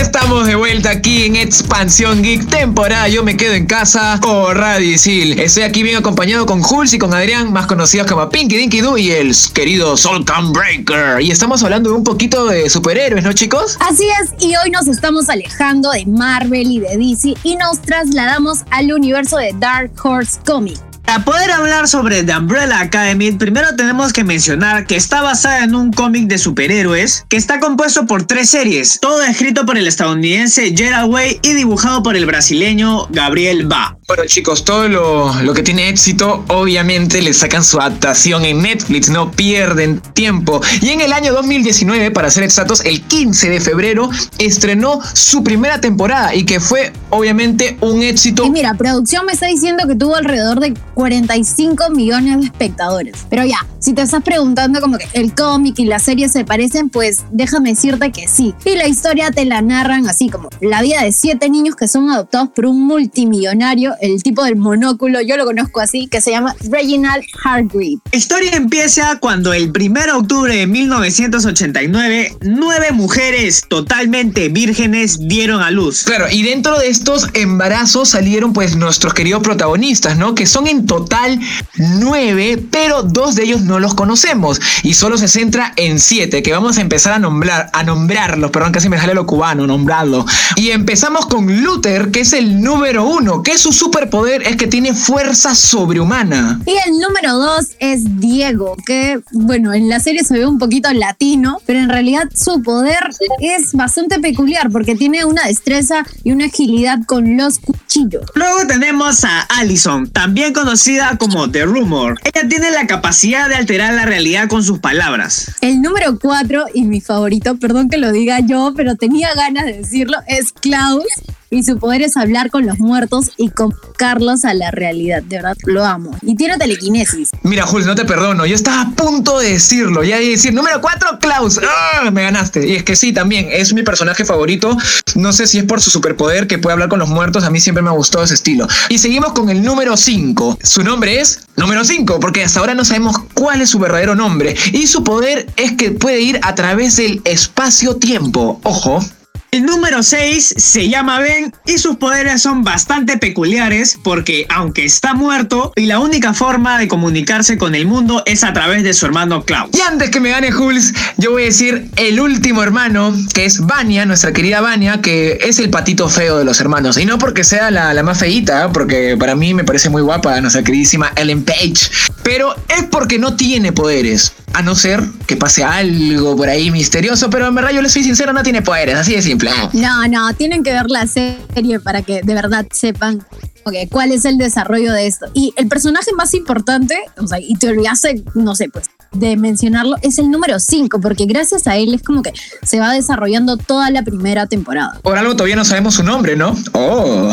Estamos 0.00 0.46
de 0.46 0.54
vuelta 0.54 0.90
aquí 0.90 1.24
en 1.24 1.36
Expansión 1.36 2.22
Geek 2.22 2.48
temporada 2.48 3.08
Yo 3.08 3.24
me 3.24 3.36
quedo 3.36 3.54
en 3.54 3.66
casa 3.66 4.18
por 4.22 4.56
Radio 4.56 4.92
Isil. 4.92 5.38
Estoy 5.40 5.64
aquí 5.64 5.82
bien 5.82 5.96
acompañado 5.96 6.46
con 6.46 6.62
Jules 6.62 6.92
y 6.94 6.98
con 6.98 7.12
Adrián, 7.12 7.52
más 7.52 7.66
conocidos 7.66 8.06
como 8.06 8.28
Pinky 8.28 8.56
Dinky 8.56 8.80
Doo 8.80 8.96
y 8.96 9.10
el 9.10 9.34
querido 9.52 9.96
Solcan 9.96 10.52
Breaker. 10.52 11.20
Y 11.20 11.30
estamos 11.30 11.62
hablando 11.62 11.90
de 11.90 11.96
un 11.96 12.04
poquito 12.04 12.46
de 12.46 12.70
superhéroes, 12.70 13.24
¿no, 13.24 13.32
chicos? 13.32 13.76
Así 13.80 14.04
es, 14.22 14.32
y 14.44 14.54
hoy 14.56 14.70
nos 14.70 14.86
estamos 14.86 15.28
alejando 15.28 15.90
de 15.90 16.06
Marvel 16.06 16.70
y 16.70 16.80
de 16.80 16.96
DC 16.96 17.34
y 17.42 17.56
nos 17.56 17.80
trasladamos 17.82 18.60
al 18.70 18.92
universo 18.92 19.36
de 19.36 19.52
Dark 19.58 19.90
Horse 20.02 20.38
Comics. 20.46 20.87
Para 21.08 21.24
poder 21.24 21.50
hablar 21.52 21.88
sobre 21.88 22.22
The 22.22 22.36
Umbrella 22.36 22.80
Academy, 22.80 23.32
primero 23.32 23.74
tenemos 23.74 24.12
que 24.12 24.24
mencionar 24.24 24.84
que 24.84 24.94
está 24.94 25.22
basada 25.22 25.64
en 25.64 25.74
un 25.74 25.90
cómic 25.90 26.28
de 26.28 26.36
superhéroes 26.36 27.24
que 27.30 27.38
está 27.38 27.60
compuesto 27.60 28.04
por 28.04 28.24
tres 28.24 28.50
series, 28.50 29.00
todo 29.00 29.22
escrito 29.22 29.64
por 29.64 29.78
el 29.78 29.86
estadounidense 29.86 30.74
Gerald 30.76 31.10
Way 31.10 31.40
y 31.40 31.54
dibujado 31.54 32.02
por 32.02 32.14
el 32.14 32.26
brasileño 32.26 33.06
Gabriel 33.08 33.64
Ba. 33.64 33.96
Bueno 34.06 34.24
chicos, 34.26 34.66
todo 34.66 34.86
lo, 34.88 35.34
lo 35.42 35.54
que 35.54 35.62
tiene 35.62 35.88
éxito 35.88 36.44
obviamente 36.48 37.22
le 37.22 37.32
sacan 37.32 37.64
su 37.64 37.80
adaptación 37.80 38.44
en 38.44 38.60
Netflix, 38.60 39.08
no 39.08 39.30
pierden 39.30 40.00
tiempo. 40.12 40.60
Y 40.82 40.90
en 40.90 41.00
el 41.00 41.14
año 41.14 41.32
2019, 41.32 42.10
para 42.10 42.30
ser 42.30 42.44
exactos, 42.44 42.84
el 42.84 43.00
15 43.00 43.48
de 43.48 43.60
febrero, 43.62 44.10
estrenó 44.38 45.00
su 45.14 45.42
primera 45.42 45.80
temporada 45.80 46.34
y 46.34 46.44
que 46.44 46.60
fue 46.60 46.92
obviamente 47.08 47.78
un 47.80 48.02
éxito 48.02 48.44
Y 48.44 48.50
mira, 48.50 48.74
producción 48.74 49.24
me 49.24 49.32
está 49.32 49.46
diciendo 49.46 49.86
que 49.86 49.94
tuvo 49.94 50.14
alrededor 50.14 50.60
de 50.60 50.74
45 50.98 51.90
millones 51.90 52.40
de 52.40 52.46
espectadores. 52.46 53.14
Pero 53.30 53.44
ya, 53.44 53.64
si 53.78 53.92
te 53.92 54.02
estás 54.02 54.20
preguntando 54.24 54.80
como 54.80 54.98
que 54.98 55.06
el 55.12 55.32
cómic 55.32 55.78
y 55.78 55.84
la 55.84 56.00
serie 56.00 56.28
se 56.28 56.44
parecen, 56.44 56.90
pues 56.90 57.22
déjame 57.30 57.70
decirte 57.70 58.10
que 58.10 58.26
sí. 58.26 58.52
Y 58.64 58.74
la 58.74 58.88
historia 58.88 59.30
te 59.30 59.44
la 59.44 59.62
narran 59.62 60.08
así 60.08 60.28
como 60.28 60.48
la 60.60 60.82
vida 60.82 61.04
de 61.04 61.12
siete 61.12 61.50
niños 61.50 61.76
que 61.76 61.86
son 61.86 62.10
adoptados 62.10 62.48
por 62.48 62.66
un 62.66 62.84
multimillonario, 62.84 63.94
el 64.00 64.24
tipo 64.24 64.42
del 64.42 64.56
monóculo, 64.56 65.20
yo 65.20 65.36
lo 65.36 65.44
conozco 65.44 65.78
así, 65.78 66.08
que 66.08 66.20
se 66.20 66.32
llama 66.32 66.56
Reginald 66.68 67.22
Hargreave. 67.44 67.98
La 68.10 68.18
historia 68.18 68.50
empieza 68.56 69.20
cuando 69.20 69.52
el 69.52 69.70
1 69.70 70.02
de 70.02 70.10
octubre 70.10 70.56
de 70.56 70.66
1989, 70.66 72.38
nueve 72.42 72.90
mujeres 72.90 73.62
totalmente 73.68 74.48
vírgenes 74.48 75.28
dieron 75.28 75.62
a 75.62 75.70
luz. 75.70 76.02
Claro, 76.02 76.26
y 76.28 76.42
dentro 76.42 76.76
de 76.76 76.88
estos 76.88 77.28
embarazos 77.34 78.08
salieron 78.08 78.52
pues 78.52 78.74
nuestros 78.74 79.14
queridos 79.14 79.44
protagonistas, 79.44 80.18
¿no? 80.18 80.34
Que 80.34 80.44
son 80.44 80.66
en 80.66 80.87
total 80.88 81.38
nueve, 81.76 82.60
pero 82.72 83.04
dos 83.04 83.36
de 83.36 83.44
ellos 83.44 83.60
no 83.60 83.78
los 83.78 83.94
conocemos 83.94 84.60
y 84.82 84.94
solo 84.94 85.16
se 85.16 85.28
centra 85.28 85.72
en 85.76 86.00
siete, 86.00 86.42
que 86.42 86.52
vamos 86.52 86.78
a 86.78 86.80
empezar 86.80 87.12
a 87.12 87.20
nombrar, 87.20 87.70
a 87.72 87.84
nombrarlos, 87.84 88.50
perdón, 88.50 88.72
casi 88.72 88.88
me 88.88 88.98
sale 88.98 89.14
lo 89.14 89.26
cubano, 89.26 89.68
nombrarlo. 89.68 90.26
Y 90.56 90.70
empezamos 90.70 91.26
con 91.26 91.62
Luther, 91.62 92.10
que 92.10 92.20
es 92.20 92.32
el 92.32 92.60
número 92.60 93.06
uno, 93.06 93.44
que 93.44 93.58
su 93.58 93.72
superpoder 93.72 94.42
es 94.42 94.56
que 94.56 94.66
tiene 94.66 94.94
fuerza 94.94 95.54
sobrehumana. 95.54 96.60
Y 96.66 96.72
el 96.88 96.98
número 96.98 97.36
dos 97.36 97.68
es 97.78 98.18
Diego, 98.18 98.76
que 98.84 99.20
bueno, 99.32 99.74
en 99.74 99.88
la 99.88 100.00
serie 100.00 100.24
se 100.24 100.34
ve 100.34 100.46
un 100.46 100.58
poquito 100.58 100.92
latino, 100.92 101.60
pero 101.66 101.78
en 101.78 101.88
realidad 101.88 102.28
su 102.34 102.62
poder 102.62 102.98
es 103.40 103.72
bastante 103.74 104.18
peculiar 104.18 104.70
porque 104.70 104.94
tiene 104.94 105.24
una 105.24 105.44
destreza 105.44 106.04
y 106.24 106.32
una 106.32 106.46
agilidad 106.46 107.00
con 107.06 107.36
los 107.36 107.58
cuchillos. 107.58 108.24
Luego 108.34 108.66
tenemos 108.66 109.24
a 109.24 109.42
Allison, 109.42 110.08
también 110.08 110.52
conocida 110.52 110.77
como 111.18 111.50
The 111.50 111.64
Rumor. 111.64 112.20
Ella 112.22 112.48
tiene 112.48 112.70
la 112.70 112.86
capacidad 112.86 113.48
de 113.48 113.56
alterar 113.56 113.94
la 113.94 114.06
realidad 114.06 114.48
con 114.48 114.62
sus 114.62 114.78
palabras. 114.78 115.50
El 115.60 115.82
número 115.82 116.18
cuatro 116.18 116.66
y 116.72 116.84
mi 116.84 117.00
favorito, 117.00 117.56
perdón 117.58 117.88
que 117.88 117.98
lo 117.98 118.12
diga 118.12 118.40
yo, 118.40 118.72
pero 118.76 118.94
tenía 118.94 119.34
ganas 119.34 119.64
de 119.64 119.78
decirlo, 119.78 120.18
es 120.26 120.52
Klaus. 120.52 121.04
Y 121.50 121.62
su 121.62 121.78
poder 121.78 122.02
es 122.02 122.16
hablar 122.16 122.50
con 122.50 122.66
los 122.66 122.78
muertos 122.78 123.30
y 123.38 123.48
convocarlos 123.48 124.44
a 124.44 124.52
la 124.52 124.70
realidad. 124.70 125.22
De 125.22 125.36
verdad, 125.36 125.56
lo 125.64 125.84
amo. 125.84 126.16
Y 126.20 126.36
tiene 126.36 126.58
telequinesis. 126.58 127.30
Mira, 127.42 127.64
Jules, 127.66 127.86
no 127.86 127.94
te 127.94 128.04
perdono. 128.04 128.44
Yo 128.44 128.54
estaba 128.54 128.82
a 128.82 128.90
punto 128.90 129.38
de 129.38 129.52
decirlo. 129.52 130.04
Ya 130.04 130.18
de 130.18 130.28
decir, 130.28 130.52
número 130.52 130.80
4, 130.82 131.18
Klaus. 131.20 131.58
¡Ah! 131.62 132.10
Me 132.10 132.22
ganaste. 132.22 132.68
Y 132.68 132.76
es 132.76 132.82
que 132.84 132.96
sí, 132.96 133.12
también 133.12 133.48
es 133.50 133.72
mi 133.72 133.82
personaje 133.82 134.26
favorito. 134.26 134.76
No 135.14 135.32
sé 135.32 135.46
si 135.46 135.58
es 135.58 135.64
por 135.64 135.80
su 135.80 135.90
superpoder 135.90 136.46
que 136.46 136.58
puede 136.58 136.74
hablar 136.74 136.90
con 136.90 136.98
los 136.98 137.08
muertos. 137.08 137.44
A 137.44 137.50
mí 137.50 137.60
siempre 137.60 137.82
me 137.82 137.88
ha 137.88 137.92
gustado 137.94 138.24
ese 138.24 138.34
estilo. 138.34 138.66
Y 138.90 138.98
seguimos 138.98 139.32
con 139.32 139.48
el 139.48 139.62
número 139.62 139.96
5. 139.96 140.58
Su 140.62 140.82
nombre 140.84 141.20
es 141.20 141.40
número 141.56 141.82
5, 141.82 142.20
porque 142.20 142.44
hasta 142.44 142.60
ahora 142.60 142.74
no 142.74 142.84
sabemos 142.84 143.16
cuál 143.32 143.62
es 143.62 143.70
su 143.70 143.78
verdadero 143.78 144.14
nombre. 144.14 144.54
Y 144.72 144.86
su 144.86 145.02
poder 145.02 145.46
es 145.56 145.72
que 145.72 145.92
puede 145.92 146.20
ir 146.20 146.40
a 146.42 146.54
través 146.54 146.96
del 146.96 147.22
espacio-tiempo. 147.24 148.60
Ojo. 148.64 149.02
El 149.50 149.64
número 149.64 150.02
6 150.02 150.54
se 150.58 150.90
llama 150.90 151.20
Ben 151.20 151.54
y 151.64 151.78
sus 151.78 151.96
poderes 151.96 152.42
son 152.42 152.64
bastante 152.64 153.16
peculiares 153.16 153.98
porque 154.04 154.46
aunque 154.50 154.84
está 154.84 155.14
muerto 155.14 155.72
y 155.74 155.86
la 155.86 156.00
única 156.00 156.34
forma 156.34 156.78
de 156.78 156.86
comunicarse 156.86 157.56
con 157.56 157.74
el 157.74 157.86
mundo 157.86 158.22
es 158.26 158.44
a 158.44 158.52
través 158.52 158.82
de 158.82 158.92
su 158.92 159.06
hermano 159.06 159.44
Klaus. 159.44 159.70
Y 159.72 159.80
antes 159.80 160.10
que 160.10 160.20
me 160.20 160.28
gane 160.28 160.52
Jules, 160.52 160.92
yo 161.16 161.30
voy 161.30 161.44
a 161.44 161.46
decir 161.46 161.88
el 161.96 162.20
último 162.20 162.62
hermano, 162.62 163.14
que 163.32 163.46
es 163.46 163.60
Vania, 163.60 164.04
nuestra 164.04 164.34
querida 164.34 164.60
Vania, 164.60 165.00
que 165.00 165.38
es 165.42 165.58
el 165.58 165.70
patito 165.70 166.10
feo 166.10 166.36
de 166.36 166.44
los 166.44 166.60
hermanos. 166.60 166.98
Y 166.98 167.06
no 167.06 167.18
porque 167.18 167.42
sea 167.42 167.70
la, 167.70 167.94
la 167.94 168.02
más 168.02 168.18
feíta, 168.18 168.70
porque 168.70 169.16
para 169.18 169.34
mí 169.34 169.54
me 169.54 169.64
parece 169.64 169.88
muy 169.88 170.02
guapa 170.02 170.38
nuestra 170.42 170.62
queridísima 170.62 171.10
Ellen 171.16 171.42
Page, 171.42 171.90
pero 172.22 172.54
es 172.68 172.84
porque 172.90 173.18
no 173.18 173.34
tiene 173.34 173.72
poderes. 173.72 174.34
A 174.58 174.62
no 174.62 174.74
ser 174.74 175.00
que 175.28 175.36
pase 175.36 175.62
algo 175.62 176.36
por 176.36 176.48
ahí 176.48 176.72
misterioso, 176.72 177.30
pero 177.30 177.46
en 177.46 177.54
verdad 177.54 177.70
yo 177.70 177.80
le 177.80 177.88
soy 177.88 178.02
sincero, 178.02 178.32
no 178.32 178.42
tiene 178.42 178.60
poderes, 178.60 178.96
así 178.96 179.14
de 179.14 179.22
simple. 179.22 179.50
No, 179.72 180.08
no, 180.08 180.34
tienen 180.34 180.64
que 180.64 180.72
ver 180.72 180.90
la 180.90 181.06
serie 181.06 181.78
para 181.78 182.02
que 182.02 182.22
de 182.22 182.34
verdad 182.34 182.66
sepan 182.72 183.24
ok, 183.68 183.74
cuál 183.88 184.10
es 184.10 184.24
el 184.24 184.36
desarrollo 184.36 184.92
de 184.92 185.06
esto. 185.06 185.26
Y 185.32 185.54
el 185.56 185.68
personaje 185.68 186.12
más 186.12 186.34
importante, 186.34 186.96
o 187.18 187.26
sea, 187.28 187.38
y 187.38 187.54
te 187.54 187.68
olvidaste, 187.68 188.24
no 188.34 188.56
sé, 188.56 188.68
pues, 188.68 188.86
de 189.12 189.36
mencionarlo, 189.36 189.96
es 190.02 190.18
el 190.18 190.30
número 190.30 190.58
5, 190.58 191.00
porque 191.00 191.24
gracias 191.26 191.66
a 191.66 191.76
él 191.76 191.94
es 191.94 192.02
como 192.02 192.22
que 192.22 192.32
se 192.62 192.78
va 192.80 192.92
desarrollando 192.92 193.56
toda 193.56 193.90
la 193.90 194.02
primera 194.02 194.46
temporada. 194.46 194.98
Por 195.02 195.16
algo 195.18 195.34
todavía 195.34 195.56
no 195.56 195.64
sabemos 195.64 195.94
su 195.94 196.02
nombre, 196.02 196.36
¿no? 196.36 196.54
Oh. 196.72 197.32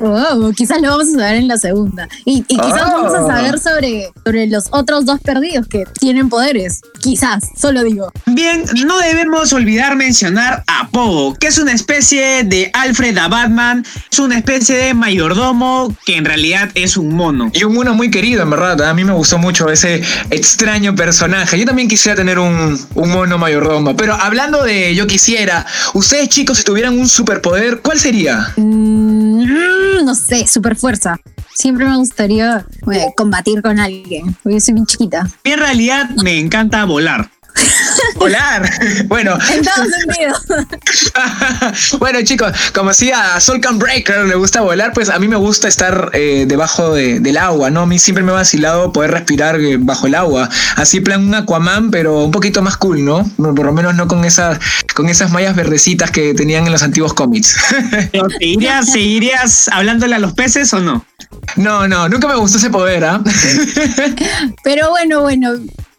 Oh, 0.00 0.50
quizás 0.56 0.80
lo 0.82 0.88
vamos 0.90 1.08
a 1.08 1.12
saber 1.18 1.36
en 1.36 1.48
la 1.48 1.58
segunda. 1.58 2.08
Y, 2.24 2.38
y 2.48 2.56
quizás 2.56 2.82
Oh. 2.86 3.02
vamos 3.02 3.14
a 3.14 3.26
saber 3.26 3.58
sobre, 3.58 4.10
sobre 4.24 4.46
los 4.46 4.64
otros 4.70 5.04
dos 5.06 5.20
perdidos 5.20 5.66
que 5.66 5.84
tienen 5.98 6.28
poderes. 6.28 6.80
Quizás, 7.00 7.44
solo 7.56 7.82
digo. 7.84 8.12
Bien, 8.26 8.64
no 8.86 8.98
debemos 8.98 9.52
olvidar 9.52 9.96
mencionar 9.96 10.64
a 10.66 10.88
Pogo, 10.88 11.34
que 11.34 11.46
es 11.48 11.58
una 11.58 11.72
especie 11.72 12.44
de 12.44 12.70
Alfred 12.74 13.16
a 13.18 13.28
Batman, 13.28 13.84
es 14.10 14.18
una 14.18 14.38
especie 14.38 14.76
de 14.76 14.94
mayordomo 14.94 15.94
que 16.04 16.16
en 16.16 16.24
realidad 16.24 16.70
es 16.74 16.96
un 16.96 17.14
mono. 17.14 17.50
Y 17.52 17.64
un 17.64 17.74
mono 17.74 17.94
muy 17.94 18.10
querido, 18.10 18.42
en 18.42 18.50
verdad. 18.50 18.80
A 18.82 18.94
mí 18.94 19.04
me 19.04 19.12
gustó 19.12 19.38
mucho 19.38 19.68
ese 19.70 20.02
extraño 20.30 20.94
personaje. 20.96 21.58
Yo 21.58 21.64
también 21.64 21.88
quisiera 21.88 22.16
tener 22.16 22.38
un, 22.38 22.78
un 22.94 23.10
mono 23.10 23.38
mayordomo. 23.38 23.96
Pero 23.96 24.14
hablando 24.14 24.64
de 24.64 24.94
yo 24.94 25.06
quisiera, 25.06 25.64
ustedes 25.94 26.28
chicos, 26.28 26.58
si 26.58 26.64
tuvieran 26.64 26.98
un 26.98 27.08
superpoder, 27.08 27.80
¿cuál 27.80 27.98
sería? 28.00 28.52
Mm, 28.56 30.04
no 30.04 30.14
sé, 30.14 30.46
super 30.46 30.74
fuerza. 30.76 31.20
Siempre 31.54 31.86
me 31.86 31.96
gustaría 31.96 32.66
eh, 32.92 33.06
combatir 33.16 33.62
con 33.62 33.78
alguien, 33.78 34.36
porque 34.42 34.56
yo 34.56 34.60
soy 34.60 34.74
bien 34.74 34.86
chiquita. 34.86 35.28
En 35.44 35.58
realidad 35.58 36.10
me 36.22 36.38
encanta 36.38 36.84
volar. 36.84 37.30
Volar. 38.18 38.70
Bueno, 39.08 39.38
En 39.52 39.62
todo 39.62 39.84
sentido. 39.84 40.34
bueno 41.98 42.18
chicos, 42.22 42.52
como 42.74 42.92
si 42.92 43.10
a 43.12 43.38
Solcan 43.40 43.78
Breaker 43.78 44.24
le 44.26 44.34
gusta 44.34 44.60
volar, 44.62 44.92
pues 44.92 45.08
a 45.10 45.18
mí 45.18 45.28
me 45.28 45.36
gusta 45.36 45.68
estar 45.68 46.10
eh, 46.12 46.44
debajo 46.48 46.94
de- 46.94 47.20
del 47.20 47.36
agua, 47.36 47.70
¿no? 47.70 47.82
A 47.82 47.86
mí 47.86 47.98
siempre 47.98 48.24
me 48.24 48.32
ha 48.32 48.36
vacilado 48.36 48.92
poder 48.92 49.10
respirar 49.12 49.60
eh, 49.60 49.76
bajo 49.78 50.06
el 50.06 50.14
agua. 50.14 50.48
Así 50.76 51.00
plan 51.00 51.24
un 51.26 51.34
Aquaman, 51.34 51.90
pero 51.90 52.24
un 52.24 52.30
poquito 52.30 52.62
más 52.62 52.76
cool, 52.76 53.04
¿no? 53.04 53.28
Por 53.36 53.66
lo 53.66 53.72
menos 53.72 53.94
no 53.94 54.08
con 54.08 54.24
esas, 54.24 54.58
con 54.94 55.08
esas 55.08 55.30
mallas 55.30 55.54
verdecitas 55.54 56.10
que 56.10 56.34
tenían 56.34 56.66
en 56.66 56.72
los 56.72 56.82
antiguos 56.82 57.14
cómics. 57.14 57.56
Pero, 58.12 58.28
¿Seguirías, 58.30 58.86
¿Seguirías 58.92 59.68
hablándole 59.68 60.14
a 60.16 60.18
los 60.18 60.32
peces 60.32 60.72
o 60.74 60.80
no? 60.80 61.04
no, 61.56 61.86
no, 61.88 62.08
nunca 62.08 62.28
me 62.28 62.36
gustó 62.36 62.58
ese 62.58 62.70
poder, 62.70 63.04
¿ah? 63.04 63.20
Pero 64.64 64.90
bueno, 64.90 65.20
bueno. 65.22 65.52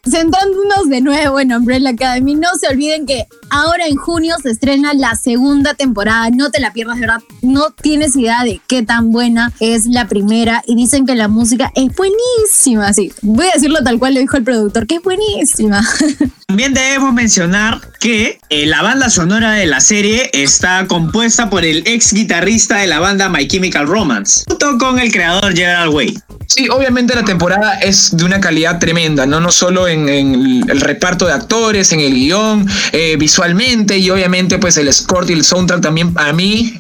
Centrándonos 0.10 0.90
de 0.90 1.02
nuevo 1.02 1.40
en 1.40 1.52
Umbrella 1.52 1.90
Academy, 1.90 2.36
no 2.36 2.48
se 2.60 2.68
olviden 2.68 3.06
que 3.06 3.26
ahora 3.50 3.88
en 3.88 3.98
junio 3.98 4.36
se 4.42 4.52
estrena 4.52 4.94
la 4.94 5.16
segunda 5.16 5.74
temporada. 5.74 6.30
No 6.30 6.50
te 6.50 6.62
la 6.62 6.72
pierdas, 6.72 6.96
de 6.96 7.02
verdad. 7.02 7.22
No 7.42 7.72
tienes 7.72 8.16
idea 8.16 8.44
de 8.44 8.62
qué 8.68 8.84
tan 8.84 9.12
buena 9.12 9.52
es 9.60 9.86
la 9.86 10.08
primera. 10.08 10.64
Y 10.66 10.76
dicen 10.76 11.06
que 11.06 11.16
la 11.16 11.28
música 11.28 11.72
es 11.76 11.94
buenísima. 11.96 12.94
Sí, 12.94 13.12
voy 13.22 13.48
a 13.48 13.54
decirlo 13.56 13.84
tal 13.84 14.00
cual 14.00 14.14
lo 14.14 14.22
dijo 14.22 14.38
el 14.38 14.44
productor, 14.44 14.88
que 14.88 14.96
es 14.96 15.04
buenísima. 15.04 15.86
También 16.48 16.74
debemos 16.74 17.14
mencionar 17.14 17.82
que 18.00 18.40
eh, 18.50 18.66
la 18.68 18.82
banda 18.82 19.10
sonora 19.10 19.52
de 19.52 19.66
la 19.66 19.82
serie 19.82 20.30
está 20.32 20.88
compuesta 20.88 21.50
por 21.50 21.66
el 21.66 21.84
ex 21.86 22.14
guitarrista 22.14 22.78
de 22.78 22.88
la 22.88 23.00
banda 23.00 23.28
My 23.28 23.46
Chemical 23.48 23.86
Romance, 23.86 24.46
junto 24.48 24.78
con 24.78 24.98
el 25.00 25.12
creador 25.12 25.54
Gerald 25.54 25.94
Way. 25.94 26.18
Sí, 26.48 26.70
obviamente 26.70 27.14
la 27.14 27.26
temporada 27.26 27.80
es 27.80 28.16
de 28.16 28.24
una 28.24 28.40
calidad 28.40 28.80
tremenda, 28.80 29.26
no, 29.26 29.42
no 29.42 29.52
solo 29.52 29.90
en, 29.90 29.97
en 30.08 30.70
el 30.70 30.82
reparto 30.82 31.26
de 31.26 31.34
actores, 31.34 31.92
en 31.92 32.00
el 32.00 32.14
guion, 32.14 32.68
eh, 32.92 33.16
visualmente 33.18 33.98
y 33.98 34.10
obviamente 34.10 34.58
pues 34.58 34.78
el 34.78 34.92
score 34.94 35.30
y 35.30 35.34
el 35.34 35.44
soundtrack 35.44 35.82
también 35.82 36.14
a 36.16 36.34
mí 36.34 36.80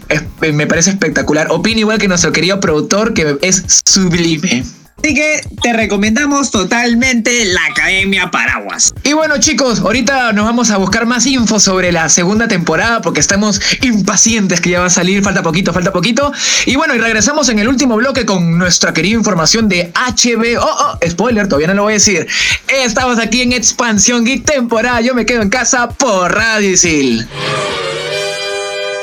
me 0.53 0.67
parece 0.67 0.91
espectacular. 0.91 1.47
Opino 1.50 1.79
igual 1.79 1.97
que 1.97 2.07
nuestro 2.07 2.31
querido 2.31 2.59
productor 2.59 3.13
que 3.13 3.38
es 3.41 3.63
sublime. 3.86 4.63
Así 4.98 5.13
que 5.13 5.42
te 5.62 5.74
recomendamos 5.74 6.50
totalmente 6.50 7.46
la 7.46 7.62
Academia 7.70 8.32
Paraguas. 8.32 8.94
Y 9.04 9.13
bueno 9.13 9.38
chicos, 9.38 9.80
ahorita 9.80 10.34
nos 10.34 10.46
vamos 10.46 10.72
a 10.72 10.77
buscar 10.77 11.06
más 11.06 11.25
info 11.27 11.60
sobre 11.60 11.92
la 11.92 12.10
segunda 12.10 12.48
temporada 12.48 13.01
porque 13.01 13.20
estamos 13.20 13.62
impacientes 13.82 14.60
que 14.60 14.72
ya 14.72 14.80
va 14.80 14.88
a 14.88 14.89
salir, 14.89 15.24
falta 15.24 15.44
poquito, 15.44 15.72
falta 15.72 15.94
poquito. 15.94 16.34
Y 16.66 16.75
bueno, 16.75 16.96
y 16.96 16.98
regresamos 16.98 17.48
en 17.50 17.60
el 17.60 17.68
último 17.68 17.96
bloque 17.96 18.25
con 18.25 18.58
nuestra 18.58 18.94
querida 18.94 19.18
información 19.18 19.70
de 19.70 19.92
HBO. 19.94 20.62
Oh, 20.62 20.98
oh, 21.01 21.10
spoiler, 21.10 21.48
todavía 21.48 21.68
no 21.68 21.75
lo 21.75 21.84
voy 21.84 21.94
a 21.94 21.96
decir. 21.96 22.27
Estamos 22.68 23.20
aquí 23.20 23.44
en 23.44 23.54
Expansión 23.54 24.25
Geek 24.25 24.46
temporada, 24.46 25.01
yo 25.01 25.13
me 25.13 25.25
quedo 25.25 25.42
en 25.42 25.50
casa 25.50 25.89
por 25.89 26.34
Radio 26.34 26.72
Isil. 26.72 27.27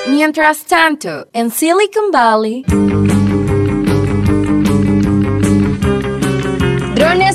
Mientras 0.09 0.65
tanto, 0.65 1.29
en 1.33 1.51
Silicon 1.51 2.11
Valley, 2.13 2.65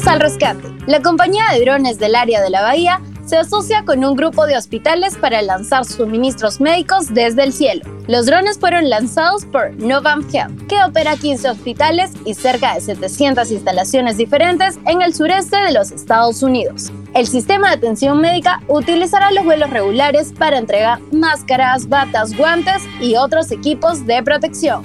al 0.09 0.19
rescate. 0.19 0.67
La 0.87 1.01
compañía 1.01 1.43
de 1.53 1.61
drones 1.61 1.99
del 1.99 2.15
área 2.15 2.41
de 2.41 2.49
la 2.49 2.61
bahía 2.61 2.99
se 3.25 3.37
asocia 3.37 3.85
con 3.85 4.03
un 4.03 4.15
grupo 4.15 4.47
de 4.47 4.57
hospitales 4.57 5.15
para 5.15 5.43
lanzar 5.43 5.85
suministros 5.85 6.59
médicos 6.59 7.13
desde 7.13 7.43
el 7.43 7.53
cielo. 7.53 7.83
Los 8.07 8.25
drones 8.25 8.57
fueron 8.57 8.89
lanzados 8.89 9.45
por 9.45 9.71
Novam 9.75 10.25
Health, 10.33 10.65
que 10.67 10.83
opera 10.83 11.15
15 11.15 11.51
hospitales 11.51 12.11
y 12.25 12.33
cerca 12.33 12.73
de 12.73 12.81
700 12.81 13.51
instalaciones 13.51 14.17
diferentes 14.17 14.79
en 14.87 15.03
el 15.03 15.13
sureste 15.13 15.57
de 15.57 15.73
los 15.73 15.91
Estados 15.91 16.41
Unidos. 16.41 16.91
El 17.13 17.27
sistema 17.27 17.69
de 17.69 17.75
atención 17.75 18.19
médica 18.19 18.63
utilizará 18.67 19.31
los 19.31 19.45
vuelos 19.45 19.69
regulares 19.69 20.33
para 20.35 20.57
entregar 20.57 20.99
máscaras, 21.11 21.87
batas, 21.87 22.35
guantes 22.35 22.81
y 22.99 23.15
otros 23.15 23.51
equipos 23.51 24.07
de 24.07 24.23
protección. 24.23 24.81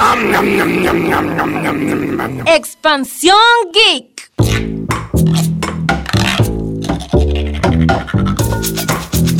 Expansión 2.46 3.36
Geek. 3.72 4.73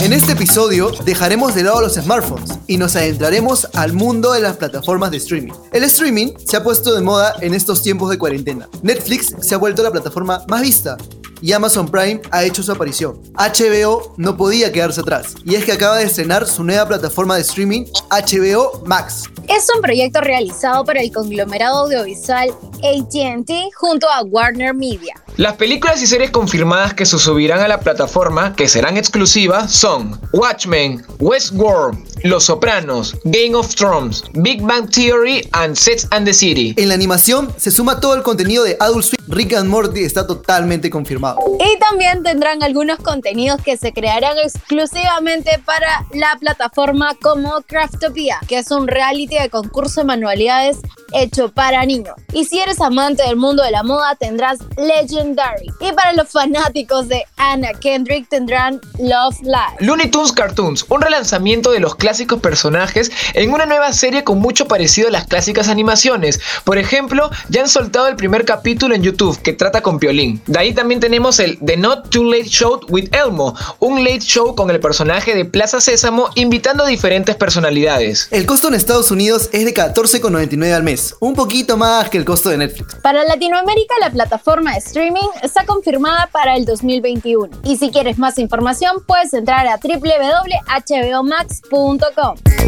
En 0.05 0.13
este 0.13 0.33
episodio 0.33 0.91
dejaremos 1.07 1.55
de 1.55 1.63
lado 1.63 1.81
los 1.81 1.95
smartphones 1.95 2.59
y 2.67 2.77
nos 2.77 2.95
adentraremos 2.95 3.67
al 3.73 3.95
mundo 3.95 4.33
de 4.33 4.41
las 4.43 4.59
plataformas 4.59 5.11
de 5.11 5.17
streaming. 5.17 5.55
El 5.73 5.83
streaming 5.85 6.35
se 6.45 6.59
ha 6.59 6.63
puesto 6.63 6.95
de 6.95 7.01
moda 7.01 7.35
en 7.41 7.55
estos 7.55 7.83
tiempos 7.83 8.11
de 8.11 8.19
cuarentena. 8.19 8.69
Netflix 8.83 9.35
se 9.41 9.55
ha 9.55 9.57
vuelto 9.57 9.83
la 9.83 9.91
plataforma 9.91 10.45
más 10.47 10.61
vista 10.61 10.99
y 11.41 11.53
Amazon 11.53 11.89
Prime 11.89 12.21
ha 12.33 12.45
hecho 12.45 12.63
su 12.63 12.71
aparición. 12.71 13.19
HBO 13.33 14.13
no 14.19 14.37
podía 14.37 14.71
quedarse 14.71 15.01
atrás 15.01 15.37
y 15.43 15.55
es 15.55 15.65
que 15.65 15.73
acaba 15.73 15.97
de 15.97 16.05
estrenar 16.05 16.47
su 16.47 16.65
nueva 16.65 16.87
plataforma 16.87 17.37
de 17.37 17.41
streaming 17.41 17.87
HBO 18.11 18.83
Max. 18.85 19.23
Es 19.49 19.69
un 19.75 19.81
proyecto 19.81 20.21
realizado 20.21 20.85
por 20.85 20.99
el 20.99 21.11
conglomerado 21.15 21.85
audiovisual 21.85 22.51
ATT 22.51 23.51
junto 23.75 24.07
a 24.11 24.23
Warner 24.23 24.75
Media. 24.75 25.24
Las 25.37 25.55
películas 25.55 26.01
y 26.01 26.07
series 26.07 26.31
confirmadas 26.31 26.95
que 26.95 27.05
se 27.05 27.19
subirán 27.19 27.59
a 27.59 27.67
la 27.67 27.81
plataforma, 27.81 28.55
que 28.55 28.69
serán 28.69 28.97
exclusivas, 28.97 29.73
son 29.73 30.21
Watchmen, 30.33 31.05
Westworld, 31.19 31.99
Los 32.23 32.45
Sopranos, 32.45 33.17
Game 33.25 33.57
of 33.57 33.75
Thrones, 33.75 34.23
Big 34.35 34.63
Bang 34.63 34.89
Theory 34.89 35.49
and 35.51 35.75
Sex 35.75 36.07
and 36.13 36.25
the 36.25 36.33
City. 36.33 36.73
En 36.77 36.87
la 36.87 36.95
animación 36.95 37.53
se 37.57 37.73
suma 37.73 37.99
todo 37.99 38.15
el 38.15 38.23
contenido 38.23 38.63
de 38.63 38.77
Adult 38.79 39.07
Swim. 39.07 39.25
Rick 39.27 39.55
and 39.55 39.69
Morty 39.69 40.05
está 40.05 40.25
totalmente 40.25 40.89
confirmado. 40.89 41.41
Y 41.59 41.79
también 41.81 42.23
tendrán 42.23 42.63
algunos 42.63 43.01
contenidos 43.01 43.61
que 43.61 43.77
se 43.77 43.93
crearán 43.93 44.39
exclusivamente 44.39 45.61
para 45.65 46.07
la 46.13 46.37
plataforma 46.39 47.17
como 47.21 47.61
Craftopia, 47.63 48.39
que 48.47 48.59
es 48.59 48.71
un 48.71 48.87
reality 48.87 49.37
de 49.37 49.51
concurso 49.51 50.03
de 50.03 50.07
manualidades 50.07 50.79
hecho 51.15 51.51
para 51.51 51.85
niños. 51.85 52.15
Y 52.33 52.45
si 52.45 52.61
eres 52.61 52.81
amante 52.81 53.23
del 53.23 53.37
mundo 53.37 53.63
de 53.63 53.71
la 53.71 53.83
moda, 53.83 54.15
tendrás 54.17 54.59
Legendary. 54.77 55.67
Y 55.81 55.93
para 55.93 56.13
los 56.13 56.29
fanáticos 56.29 57.09
de 57.09 57.25
Anna 57.37 57.73
Kendrick, 57.75 58.29
tendrán 58.29 58.81
Love 58.99 59.41
Live. 59.43 59.77
Looney 59.81 60.11
Tunes 60.11 60.33
Cartoons, 60.33 60.85
un 60.89 61.01
relanzamiento 61.01 61.71
de 61.71 61.81
los 61.81 61.95
clásicos 61.95 62.41
personajes 62.41 63.11
en 63.35 63.53
una 63.53 63.67
nueva 63.67 63.93
serie 63.93 64.25
con 64.25 64.39
mucho 64.39 64.67
parecido 64.67 65.09
a 65.09 65.13
las 65.13 65.27
clásicas 65.27 65.69
animaciones. 65.69 66.41
Por 66.65 66.79
ejemplo, 66.79 67.31
ya 67.49 67.63
han 67.63 67.69
soltado 67.69 68.09
el 68.09 68.17
primer 68.17 68.45
capítulo 68.45 68.95
en 68.95 69.03
YouTube 69.03 69.41
que 69.43 69.53
trata 69.53 69.83
con 69.83 69.99
Piolín. 69.99 70.41
De 70.47 70.59
ahí 70.59 70.75
también 70.75 71.01
tenemos 71.01 71.39
el 71.39 71.59
The 71.59 71.77
Not 71.77 72.11
Too 72.11 72.25
Late 72.25 72.49
Show 72.49 72.81
with 72.89 73.09
Elmo, 73.13 73.55
un 73.79 74.03
late 74.03 74.21
show 74.21 74.55
con 74.55 74.71
el 74.71 74.81
personaje 74.81 75.35
de 75.35 75.45
Plaza 75.45 75.81
Sésamo 75.81 76.29
invitando 76.35 76.85
a 76.85 76.87
diferentes 76.87 77.37
personalidades. 77.37 78.29
El 78.31 78.47
costo 78.47 78.69
en 78.69 78.75
Estados 78.75 79.11
Unidos 79.11 79.51
es 79.53 79.65
de 79.65 79.75
14,99 79.75 80.73
al 80.73 80.83
mes, 80.83 81.04
un 81.21 81.35
poquito 81.35 81.77
más 81.77 82.11
que 82.11 82.19
el 82.19 82.25
costo 82.25 82.49
de 82.49 82.59
Netflix. 82.59 82.97
Para 82.97 83.23
Latinoamérica, 83.25 83.95
la 84.01 84.11
plataforma 84.11 84.73
de 84.73 84.79
streaming 84.79 85.29
está 85.43 85.65
confirmada 85.67 86.29
para 86.33 86.57
el 86.57 86.65
2021. 86.65 87.61
Y 87.65 87.77
si 87.77 87.91
quieres 87.91 88.19
más 88.19 88.39
información, 88.39 89.05
puedes 89.07 89.35
entrar 89.35 89.67
a 89.67 89.79
www.hbomax.com. 89.79 92.64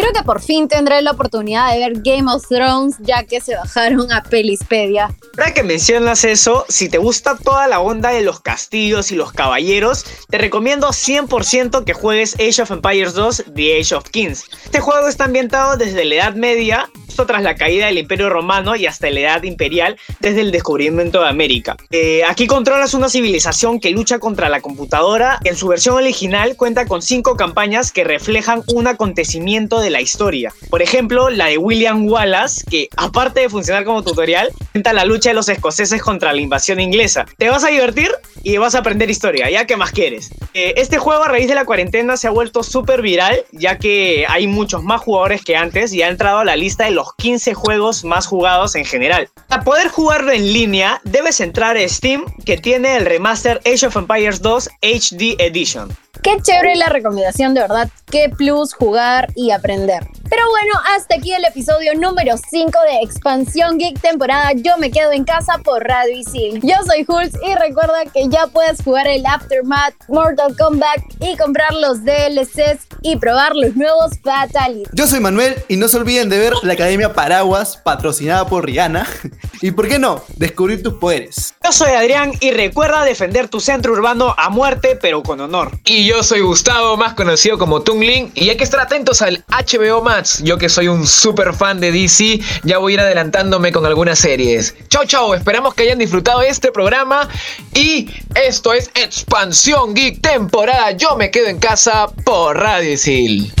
Creo 0.00 0.14
que 0.14 0.22
por 0.22 0.40
fin 0.40 0.66
tendré 0.66 1.02
la 1.02 1.10
oportunidad 1.10 1.74
de 1.74 1.78
ver 1.78 1.92
Game 2.02 2.32
of 2.32 2.48
Thrones 2.48 2.96
ya 3.00 3.24
que 3.24 3.38
se 3.42 3.54
bajaron 3.54 4.10
a 4.10 4.22
Pelispedia. 4.22 5.14
Ahora 5.36 5.52
que 5.52 5.62
mencionas 5.62 6.24
eso, 6.24 6.64
si 6.70 6.88
te 6.88 6.96
gusta 6.96 7.36
toda 7.36 7.68
la 7.68 7.80
onda 7.80 8.08
de 8.08 8.22
los 8.22 8.40
castillos 8.40 9.12
y 9.12 9.16
los 9.16 9.34
caballeros, 9.34 10.06
te 10.30 10.38
recomiendo 10.38 10.88
100% 10.88 11.84
que 11.84 11.92
juegues 11.92 12.34
Age 12.36 12.62
of 12.62 12.70
Empires 12.70 13.12
2 13.12 13.44
The 13.54 13.78
Age 13.78 13.94
of 13.94 14.08
Kings. 14.08 14.46
Este 14.64 14.80
juego 14.80 15.06
está 15.06 15.24
ambientado 15.24 15.76
desde 15.76 16.06
la 16.06 16.14
Edad 16.14 16.34
Media, 16.34 16.88
tras 17.26 17.42
la 17.42 17.54
caída 17.54 17.86
del 17.86 17.98
Imperio 17.98 18.28
Romano 18.30 18.76
y 18.76 18.86
hasta 18.86 19.10
la 19.10 19.20
Edad 19.20 19.42
Imperial, 19.42 19.96
desde 20.20 20.40
el 20.40 20.52
descubrimiento 20.52 21.20
de 21.20 21.28
América. 21.28 21.76
Eh, 21.90 22.22
aquí 22.26 22.46
controlas 22.46 22.94
una 22.94 23.08
civilización 23.08 23.80
que 23.80 23.90
lucha 23.90 24.18
contra 24.18 24.48
la 24.48 24.60
computadora. 24.60 25.38
En 25.44 25.56
su 25.56 25.68
versión 25.68 25.96
original 25.96 26.56
cuenta 26.56 26.86
con 26.86 27.02
cinco 27.02 27.36
campañas 27.36 27.92
que 27.92 28.04
reflejan 28.04 28.62
un 28.74 28.86
acontecimiento 28.86 29.80
de 29.80 29.90
la 29.90 30.00
historia. 30.00 30.52
Por 30.70 30.82
ejemplo, 30.82 31.30
la 31.30 31.46
de 31.46 31.58
William 31.58 32.06
Wallace, 32.08 32.64
que 32.68 32.88
aparte 32.96 33.40
de 33.40 33.48
funcionar 33.48 33.84
como 33.84 34.02
tutorial, 34.02 34.50
cuenta 34.72 34.92
la 34.92 35.04
lucha 35.04 35.30
de 35.30 35.34
los 35.34 35.48
escoceses 35.48 36.02
contra 36.02 36.32
la 36.32 36.40
invasión 36.40 36.80
inglesa. 36.80 37.26
Te 37.38 37.48
vas 37.48 37.64
a 37.64 37.68
divertir 37.68 38.10
y 38.42 38.56
vas 38.56 38.74
a 38.74 38.78
aprender 38.78 39.10
historia, 39.10 39.50
ya 39.50 39.66
que 39.66 39.76
más 39.76 39.92
quieres. 39.92 40.30
Eh, 40.54 40.74
este 40.76 40.98
juego 40.98 41.24
a 41.24 41.28
raíz 41.28 41.48
de 41.48 41.54
la 41.54 41.64
cuarentena 41.64 42.16
se 42.16 42.26
ha 42.26 42.30
vuelto 42.30 42.62
súper 42.62 43.02
viral, 43.02 43.44
ya 43.52 43.78
que 43.78 44.24
hay 44.28 44.46
muchos 44.46 44.82
más 44.82 45.00
jugadores 45.00 45.44
que 45.44 45.56
antes 45.56 45.92
y 45.92 46.02
ha 46.02 46.08
entrado 46.08 46.38
a 46.38 46.44
la 46.44 46.56
lista 46.56 46.84
de 46.84 46.90
los 46.90 47.09
15 47.16 47.54
juegos 47.54 48.04
más 48.04 48.26
jugados 48.26 48.74
en 48.74 48.84
general. 48.84 49.28
Para 49.48 49.64
poder 49.64 49.88
jugarlo 49.88 50.32
en 50.32 50.52
línea, 50.52 51.00
debes 51.04 51.40
entrar 51.40 51.76
a 51.76 51.88
Steam, 51.88 52.24
que 52.44 52.56
tiene 52.56 52.96
el 52.96 53.06
remaster 53.06 53.60
Age 53.66 53.86
of 53.86 53.96
Empires 53.96 54.42
2 54.42 54.68
HD 54.82 55.36
Edition. 55.38 55.96
Qué 56.22 56.36
chévere 56.42 56.76
la 56.76 56.88
recomendación, 56.88 57.54
de 57.54 57.62
verdad. 57.62 57.88
Qué 58.10 58.28
plus 58.28 58.74
jugar 58.74 59.28
y 59.34 59.52
aprender. 59.52 60.06
Pero 60.30 60.48
bueno, 60.48 60.74
hasta 60.94 61.16
aquí 61.16 61.32
el 61.32 61.44
episodio 61.44 61.92
número 61.96 62.36
5 62.36 62.70
de 62.88 63.02
Expansión 63.02 63.78
Geek 63.78 64.00
temporada 64.00 64.52
Yo 64.54 64.78
me 64.78 64.92
quedo 64.92 65.10
en 65.10 65.24
casa 65.24 65.58
por 65.58 65.82
Radio 65.82 66.16
Isil. 66.16 66.60
Yo 66.62 66.76
soy 66.86 67.04
Hulz 67.06 67.32
y 67.44 67.56
recuerda 67.56 68.04
que 68.14 68.28
ya 68.28 68.46
puedes 68.46 68.80
jugar 68.80 69.08
el 69.08 69.26
Aftermath, 69.26 69.94
Mortal 70.06 70.56
Kombat 70.56 71.00
y 71.18 71.36
comprar 71.36 71.74
los 71.74 72.04
DLCs 72.04 72.86
y 73.02 73.16
probar 73.16 73.56
los 73.56 73.74
nuevos 73.74 74.12
Fatalities. 74.22 74.88
Yo 74.92 75.08
soy 75.08 75.18
Manuel 75.18 75.56
y 75.66 75.76
no 75.76 75.88
se 75.88 75.96
olviden 75.96 76.28
de 76.28 76.38
ver 76.38 76.52
la 76.62 76.74
Academia 76.74 77.12
Paraguas, 77.12 77.76
patrocinada 77.76 78.46
por 78.46 78.64
Rihanna. 78.64 79.08
Y 79.62 79.72
por 79.72 79.88
qué 79.88 79.98
no, 79.98 80.24
descubrir 80.36 80.82
tus 80.82 80.94
poderes. 80.94 81.54
Yo 81.62 81.70
soy 81.70 81.90
Adrián 81.90 82.32
y 82.40 82.50
recuerda 82.50 83.04
defender 83.04 83.48
tu 83.48 83.60
centro 83.60 83.92
urbano 83.92 84.34
a 84.38 84.48
muerte 84.48 84.98
pero 84.98 85.22
con 85.22 85.38
honor. 85.38 85.72
Y 85.84 86.06
yo 86.06 86.22
soy 86.22 86.40
Gustavo, 86.40 86.96
más 86.96 87.12
conocido 87.12 87.58
como 87.58 87.82
Tungling, 87.82 88.32
y 88.34 88.48
hay 88.48 88.56
que 88.56 88.64
estar 88.64 88.80
atentos 88.80 89.20
al 89.20 89.44
HBO 89.48 90.00
Yo 90.42 90.58
que 90.58 90.68
soy 90.68 90.88
un 90.88 91.06
super 91.06 91.54
fan 91.54 91.80
de 91.80 91.92
DC, 91.92 92.40
ya 92.62 92.78
voy 92.78 92.92
a 92.92 92.94
ir 92.94 93.00
adelantándome 93.00 93.72
con 93.72 93.86
algunas 93.86 94.18
series. 94.18 94.74
Chao, 94.88 95.04
chao, 95.06 95.34
esperamos 95.34 95.74
que 95.74 95.84
hayan 95.84 95.98
disfrutado 95.98 96.42
este 96.42 96.70
programa. 96.72 97.28
Y 97.74 98.10
esto 98.34 98.72
es 98.74 98.90
Expansión 98.94 99.94
Geek 99.94 100.20
temporada 100.20 100.90
Yo 100.92 101.16
me 101.16 101.30
quedo 101.30 101.46
en 101.46 101.58
casa 101.58 102.08
por 102.24 102.58
Radio 102.58 102.92
Isil. 102.92 103.52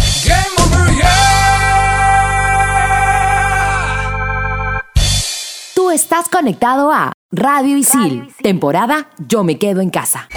Tú 5.74 5.90
estás 5.90 6.28
conectado 6.28 6.92
a 6.92 7.12
Radio 7.32 7.76
Isil, 7.76 8.28
temporada 8.42 9.08
Yo 9.18 9.44
me 9.44 9.58
quedo 9.58 9.80
en 9.80 9.90
casa. 9.90 10.28